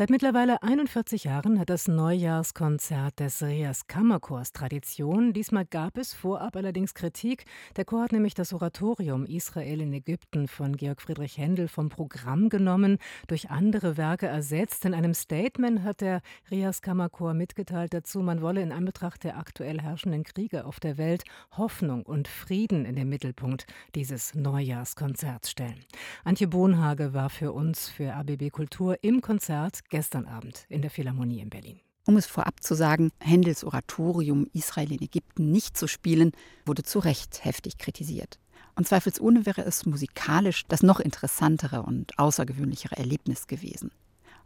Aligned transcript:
Seit 0.00 0.08
mittlerweile 0.08 0.62
41 0.62 1.24
Jahren 1.24 1.60
hat 1.60 1.68
das 1.68 1.86
Neujahrskonzert 1.86 3.20
des 3.20 3.42
Rias 3.42 3.86
Kammerchors 3.86 4.52
Tradition. 4.52 5.34
Diesmal 5.34 5.66
gab 5.66 5.98
es 5.98 6.14
vorab 6.14 6.56
allerdings 6.56 6.94
Kritik. 6.94 7.44
Der 7.76 7.84
Chor 7.84 8.04
hat 8.04 8.12
nämlich 8.12 8.32
das 8.32 8.54
Oratorium 8.54 9.26
Israel 9.26 9.82
in 9.82 9.92
Ägypten 9.92 10.48
von 10.48 10.78
Georg 10.78 11.02
Friedrich 11.02 11.36
Händel 11.36 11.68
vom 11.68 11.90
Programm 11.90 12.48
genommen, 12.48 12.96
durch 13.26 13.50
andere 13.50 13.98
Werke 13.98 14.26
ersetzt. 14.26 14.86
In 14.86 14.94
einem 14.94 15.12
Statement 15.12 15.82
hat 15.82 16.00
der 16.00 16.22
Rias 16.50 16.80
Kammerchor 16.80 17.34
mitgeteilt 17.34 17.92
dazu, 17.92 18.20
man 18.20 18.40
wolle 18.40 18.62
in 18.62 18.72
Anbetracht 18.72 19.22
der 19.22 19.36
aktuell 19.36 19.82
herrschenden 19.82 20.24
Kriege 20.24 20.64
auf 20.64 20.80
der 20.80 20.96
Welt 20.96 21.24
Hoffnung 21.58 22.06
und 22.06 22.26
Frieden 22.26 22.86
in 22.86 22.96
den 22.96 23.10
Mittelpunkt 23.10 23.66
dieses 23.94 24.34
Neujahrskonzerts 24.34 25.50
stellen. 25.50 25.84
Antje 26.24 26.48
Bohnhage 26.48 27.12
war 27.12 27.28
für 27.28 27.52
uns 27.52 27.90
für 27.90 28.14
ABB 28.14 28.48
Kultur 28.48 28.96
im 29.02 29.20
Konzert 29.20 29.89
gestern 29.90 30.26
Abend 30.26 30.64
in 30.68 30.82
der 30.82 30.90
Philharmonie 30.90 31.40
in 31.40 31.50
Berlin. 31.50 31.80
Um 32.06 32.16
es 32.16 32.26
vorab 32.26 32.62
zu 32.62 32.74
sagen, 32.74 33.10
Händels 33.20 33.62
Oratorium 33.62 34.46
Israel 34.52 34.92
in 34.92 35.02
Ägypten 35.02 35.50
nicht 35.50 35.76
zu 35.76 35.86
spielen, 35.86 36.32
wurde 36.64 36.82
zu 36.82 36.98
Recht 36.98 37.44
heftig 37.44 37.78
kritisiert. 37.78 38.38
Und 38.74 38.88
zweifelsohne 38.88 39.44
wäre 39.46 39.62
es 39.62 39.84
musikalisch 39.84 40.64
das 40.66 40.82
noch 40.82 41.00
interessantere 41.00 41.82
und 41.82 42.18
außergewöhnlichere 42.18 42.96
Erlebnis 42.96 43.46
gewesen. 43.46 43.90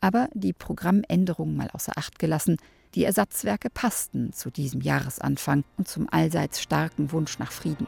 Aber 0.01 0.29
die 0.35 0.53
Programmänderung 0.53 1.57
mal 1.57 1.71
außer 1.71 1.93
Acht 1.97 2.19
gelassen, 2.19 2.57
die 2.95 3.05
Ersatzwerke 3.05 3.71
passten 3.71 4.33
zu 4.33 4.51
diesem 4.51 4.81
Jahresanfang 4.81 5.65
und 5.77 5.89
zum 5.89 6.09
allseits 6.11 6.61
starken 6.61 7.13
Wunsch 7.13 7.39
nach 7.39 7.53
Frieden. 7.53 7.87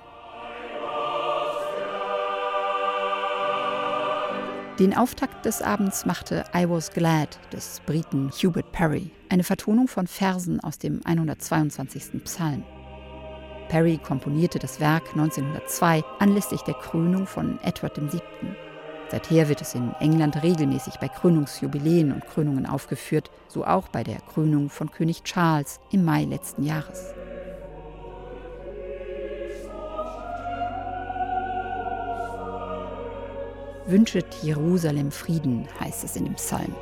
Den 4.79 4.95
Auftakt 4.95 5.47
des 5.47 5.63
Abends 5.63 6.05
machte 6.05 6.45
I 6.55 6.69
Was 6.69 6.91
Glad 6.91 7.39
des 7.51 7.81
Briten 7.87 8.31
Hubert 8.31 8.73
Perry, 8.73 9.11
eine 9.31 9.43
Vertonung 9.43 9.89
von 9.89 10.07
Versen 10.07 10.61
aus 10.61 10.79
dem 10.79 11.01
122. 11.03 12.23
Psalm. 12.25 12.63
Perry 13.71 13.97
komponierte 13.97 14.59
das 14.59 14.79
Werk 14.79 15.09
1902 15.13 16.05
anlässlich 16.19 16.61
der 16.61 16.75
Krönung 16.75 17.27
von 17.27 17.59
Edward 17.63 17.97
VII. 17.97 18.21
Seither 19.09 19.49
wird 19.49 19.63
es 19.63 19.75
in 19.75 19.95
England 20.01 20.43
regelmäßig 20.43 20.97
bei 20.97 21.09
Krönungsjubiläen 21.09 22.13
und 22.13 22.27
Krönungen 22.27 22.67
aufgeführt, 22.67 23.31
so 23.49 23.65
auch 23.65 23.89
bei 23.89 24.05
der 24.05 24.21
Krönung 24.21 24.69
von 24.69 24.91
König 24.91 25.23
Charles 25.25 25.81
im 25.91 26.05
Mai 26.05 26.25
letzten 26.25 26.65
Jahres. 26.65 27.15
Wünschet 33.89 34.27
Jerusalem 34.43 35.13
Frieden, 35.13 35.69
heißt 35.79 36.03
es 36.03 36.17
in 36.17 36.25
dem 36.25 36.35
Psalm. 36.35 36.75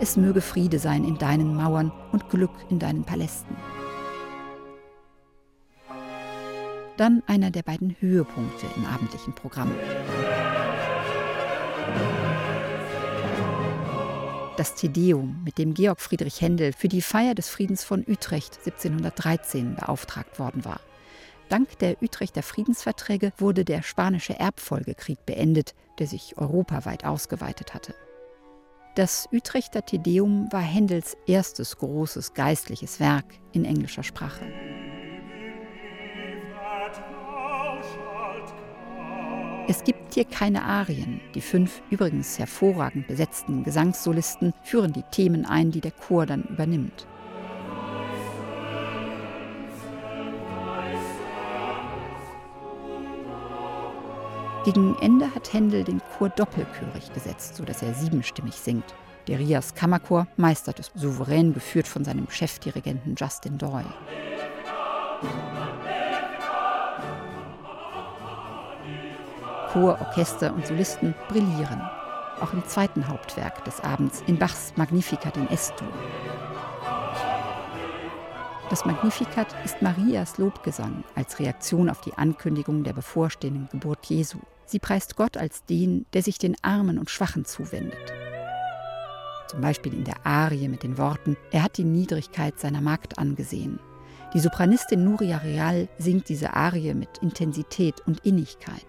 Es 0.00 0.16
möge 0.16 0.40
Friede 0.40 0.80
sein 0.80 1.04
in 1.04 1.18
deinen 1.18 1.54
Mauern 1.54 1.92
und 2.10 2.28
Glück 2.30 2.50
in 2.68 2.80
deinen 2.80 3.04
Palästen. 3.04 3.54
Dann 6.96 7.22
einer 7.28 7.52
der 7.52 7.62
beiden 7.62 7.94
Höhepunkte 8.00 8.66
im 8.76 8.84
abendlichen 8.86 9.32
Programm. 9.32 9.70
Das 14.56 14.74
Tedeum, 14.74 15.42
mit 15.44 15.58
dem 15.58 15.74
Georg 15.74 16.00
Friedrich 16.00 16.40
Händel 16.40 16.72
für 16.72 16.88
die 16.88 17.02
Feier 17.02 17.36
des 17.36 17.48
Friedens 17.48 17.84
von 17.84 18.04
Utrecht 18.06 18.58
1713 18.64 19.76
beauftragt 19.76 20.40
worden 20.40 20.64
war. 20.64 20.80
Dank 21.50 21.80
der 21.80 22.00
Utrechter 22.00 22.44
Friedensverträge 22.44 23.32
wurde 23.36 23.64
der 23.64 23.82
spanische 23.82 24.38
Erbfolgekrieg 24.38 25.26
beendet, 25.26 25.74
der 25.98 26.06
sich 26.06 26.38
europaweit 26.38 27.04
ausgeweitet 27.04 27.74
hatte. 27.74 27.92
Das 28.94 29.28
Utrechter 29.32 29.84
Tedeum 29.84 30.46
war 30.52 30.60
Händels 30.60 31.16
erstes 31.26 31.76
großes 31.76 32.34
geistliches 32.34 33.00
Werk 33.00 33.24
in 33.50 33.64
englischer 33.64 34.04
Sprache. 34.04 34.44
Es 39.66 39.82
gibt 39.82 40.14
hier 40.14 40.24
keine 40.24 40.62
Arien. 40.62 41.20
Die 41.34 41.40
fünf 41.40 41.82
übrigens 41.90 42.38
hervorragend 42.38 43.08
besetzten 43.08 43.64
Gesangssolisten 43.64 44.54
führen 44.62 44.92
die 44.92 45.04
Themen 45.10 45.44
ein, 45.46 45.72
die 45.72 45.80
der 45.80 45.92
Chor 45.92 46.26
dann 46.26 46.44
übernimmt. 46.44 47.06
Gegen 54.62 54.94
Ende 55.00 55.34
hat 55.34 55.54
Händel 55.54 55.84
den 55.84 56.02
Chor 56.18 56.28
doppelchörig 56.28 57.12
gesetzt, 57.14 57.56
sodass 57.56 57.80
er 57.82 57.94
siebenstimmig 57.94 58.54
singt. 58.56 58.94
Der 59.26 59.38
Rias 59.38 59.74
Kammerchor 59.74 60.26
meistert 60.36 60.78
es 60.78 60.90
souverän, 60.94 61.54
geführt 61.54 61.88
von 61.88 62.04
seinem 62.04 62.28
Chefdirigenten 62.28 63.14
Justin 63.16 63.56
Doyle. 63.56 63.86
Chor, 69.72 69.98
Orchester 70.00 70.52
und 70.52 70.66
Solisten 70.66 71.14
brillieren. 71.28 71.80
Auch 72.40 72.52
im 72.52 72.66
zweiten 72.66 73.08
Hauptwerk 73.08 73.64
des 73.64 73.80
Abends, 73.80 74.22
in 74.26 74.38
Bachs 74.38 74.74
Magnificat 74.76 75.38
in 75.38 75.48
S-Dur. 75.48 75.88
Das 78.70 78.84
Magnificat 78.84 79.48
ist 79.64 79.82
Marias 79.82 80.38
Lobgesang 80.38 81.02
als 81.16 81.40
Reaktion 81.40 81.90
auf 81.90 82.00
die 82.02 82.14
Ankündigung 82.14 82.84
der 82.84 82.92
bevorstehenden 82.92 83.68
Geburt 83.68 84.06
Jesu. 84.06 84.38
Sie 84.64 84.78
preist 84.78 85.16
Gott 85.16 85.36
als 85.36 85.64
den, 85.64 86.06
der 86.12 86.22
sich 86.22 86.38
den 86.38 86.54
Armen 86.62 86.96
und 86.96 87.10
Schwachen 87.10 87.44
zuwendet. 87.44 88.12
Zum 89.48 89.60
Beispiel 89.60 89.92
in 89.92 90.04
der 90.04 90.24
Arie 90.24 90.68
mit 90.68 90.84
den 90.84 90.98
Worten, 90.98 91.36
er 91.50 91.64
hat 91.64 91.78
die 91.78 91.84
Niedrigkeit 91.84 92.60
seiner 92.60 92.80
Magd 92.80 93.18
angesehen. 93.18 93.80
Die 94.34 94.40
Sopranistin 94.40 95.02
Nuria 95.02 95.38
Real 95.38 95.88
singt 95.98 96.28
diese 96.28 96.54
Arie 96.54 96.94
mit 96.94 97.18
Intensität 97.22 98.00
und 98.06 98.24
Innigkeit. 98.24 98.86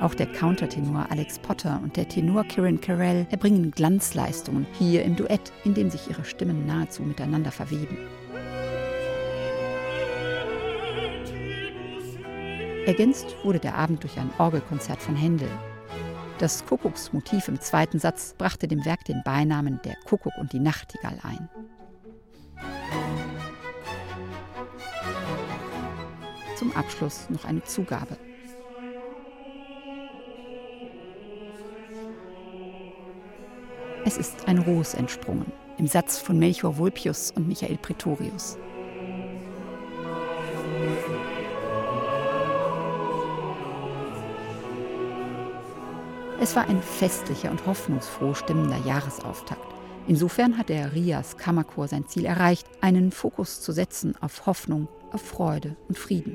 Auch 0.00 0.14
der 0.14 0.26
Countertenor 0.26 1.06
Alex 1.10 1.40
Potter 1.40 1.80
und 1.82 1.96
der 1.96 2.08
Tenor 2.08 2.44
Kieran 2.44 2.80
Carell 2.80 3.26
erbringen 3.30 3.72
Glanzleistungen 3.72 4.64
hier 4.78 5.04
im 5.04 5.16
Duett, 5.16 5.52
in 5.64 5.74
dem 5.74 5.90
sich 5.90 6.08
ihre 6.08 6.24
Stimmen 6.24 6.66
nahezu 6.66 7.02
miteinander 7.02 7.50
verweben. 7.50 7.98
Ergänzt 12.86 13.26
wurde 13.42 13.58
der 13.58 13.74
Abend 13.74 14.02
durch 14.04 14.18
ein 14.18 14.30
Orgelkonzert 14.38 15.02
von 15.02 15.16
Händel. 15.16 15.50
Das 16.38 16.64
Kuckucksmotiv 16.64 17.48
im 17.48 17.60
zweiten 17.60 17.98
Satz 17.98 18.34
brachte 18.38 18.68
dem 18.68 18.84
Werk 18.84 19.04
den 19.04 19.22
Beinamen 19.24 19.80
Der 19.84 19.96
Kuckuck 20.06 20.38
und 20.38 20.52
die 20.52 20.60
Nachtigall 20.60 21.18
ein. 21.24 21.48
Zum 26.56 26.74
Abschluss 26.76 27.28
noch 27.30 27.44
eine 27.44 27.64
Zugabe. 27.64 28.16
Es 34.08 34.16
ist 34.16 34.48
ein 34.48 34.56
Ros 34.56 34.94
entsprungen, 34.94 35.52
im 35.76 35.86
Satz 35.86 36.16
von 36.16 36.38
Melchior 36.38 36.78
Vulpius 36.78 37.30
und 37.30 37.46
Michael 37.46 37.76
Pretorius. 37.76 38.56
Es 46.40 46.56
war 46.56 46.66
ein 46.68 46.80
festlicher 46.80 47.50
und 47.50 47.66
hoffnungsfroh 47.66 48.32
stimmender 48.32 48.78
Jahresauftakt. 48.86 49.74
Insofern 50.06 50.56
hat 50.56 50.70
der 50.70 50.94
Rias 50.94 51.36
Kammerchor 51.36 51.86
sein 51.86 52.06
Ziel 52.06 52.24
erreicht, 52.24 52.66
einen 52.80 53.12
Fokus 53.12 53.60
zu 53.60 53.72
setzen 53.72 54.14
auf 54.22 54.46
Hoffnung, 54.46 54.88
auf 55.12 55.20
Freude 55.20 55.76
und 55.86 55.98
Frieden. 55.98 56.34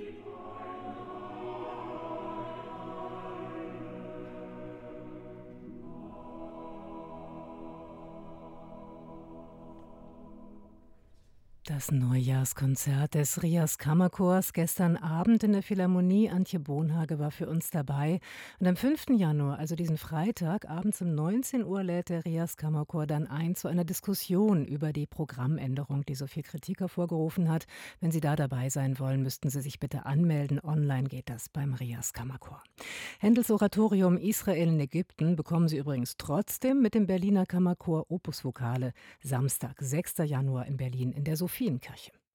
Das 11.65 11.93
Neujahrskonzert 11.93 13.13
des 13.13 13.41
Rias 13.41 13.77
Kammerchors 13.77 14.51
gestern 14.51 14.97
Abend 14.97 15.45
in 15.45 15.53
der 15.53 15.63
Philharmonie. 15.63 16.29
Antje 16.29 16.59
Bohnhage 16.59 17.19
war 17.19 17.31
für 17.31 17.47
uns 17.47 17.69
dabei. 17.69 18.19
Und 18.59 18.67
am 18.67 18.75
5. 18.75 19.11
Januar, 19.15 19.59
also 19.59 19.77
diesen 19.77 19.97
Freitag, 19.97 20.69
abends 20.69 21.01
um 21.01 21.15
19 21.15 21.63
Uhr, 21.63 21.81
lädt 21.81 22.09
der 22.09 22.25
Rias 22.25 22.57
Kammerchor 22.57 23.07
dann 23.07 23.27
ein 23.27 23.55
zu 23.55 23.69
einer 23.69 23.85
Diskussion 23.85 24.65
über 24.65 24.91
die 24.91 25.05
Programmänderung, 25.05 26.03
die 26.05 26.15
so 26.15 26.27
viel 26.27 26.43
Kritik 26.43 26.81
hervorgerufen 26.81 27.49
hat. 27.49 27.65
Wenn 28.01 28.11
Sie 28.11 28.19
da 28.19 28.35
dabei 28.35 28.69
sein 28.69 28.99
wollen, 28.99 29.23
müssten 29.23 29.49
Sie 29.49 29.61
sich 29.61 29.79
bitte 29.79 30.05
anmelden. 30.05 30.59
Online 30.61 31.07
geht 31.07 31.29
das 31.29 31.47
beim 31.47 31.75
Rias 31.75 32.11
Kammerchor. 32.11 32.61
Händels 33.19 33.49
Oratorium 33.49 34.17
Israel 34.17 34.67
in 34.67 34.81
Ägypten 34.81 35.37
bekommen 35.37 35.69
Sie 35.69 35.77
übrigens 35.77 36.17
trotzdem 36.17 36.81
mit 36.81 36.93
dem 36.93 37.07
Berliner 37.07 37.45
Kammerchor 37.45 38.11
Opus 38.11 38.43
Vokale 38.43 38.91
Samstag, 39.21 39.77
6. 39.79 40.17
Januar 40.25 40.65
in 40.65 40.75
Berlin 40.75 41.13
in 41.13 41.23
der 41.23 41.37
Sophie 41.37 41.52
Sophienkirche. 41.53 42.11